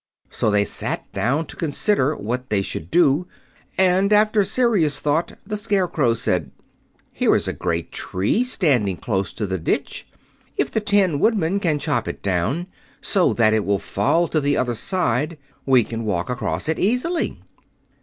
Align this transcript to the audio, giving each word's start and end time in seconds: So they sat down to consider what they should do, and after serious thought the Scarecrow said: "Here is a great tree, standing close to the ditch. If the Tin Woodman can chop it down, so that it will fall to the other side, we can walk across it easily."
So 0.31 0.49
they 0.49 0.65
sat 0.65 1.11
down 1.11 1.45
to 1.45 1.55
consider 1.55 2.15
what 2.15 2.49
they 2.49 2.63
should 2.63 2.89
do, 2.89 3.27
and 3.77 4.11
after 4.11 4.43
serious 4.43 4.99
thought 4.99 5.33
the 5.45 5.55
Scarecrow 5.55 6.15
said: 6.15 6.49
"Here 7.11 7.35
is 7.35 7.47
a 7.47 7.53
great 7.53 7.91
tree, 7.91 8.43
standing 8.43 8.97
close 8.97 9.31
to 9.35 9.45
the 9.45 9.59
ditch. 9.59 10.07
If 10.57 10.71
the 10.71 10.81
Tin 10.81 11.19
Woodman 11.19 11.59
can 11.59 11.77
chop 11.77 12.07
it 12.07 12.23
down, 12.23 12.65
so 12.99 13.31
that 13.35 13.53
it 13.53 13.63
will 13.63 13.77
fall 13.77 14.27
to 14.29 14.41
the 14.41 14.57
other 14.57 14.73
side, 14.73 15.37
we 15.67 15.83
can 15.83 16.03
walk 16.03 16.31
across 16.31 16.67
it 16.67 16.79
easily." 16.79 17.39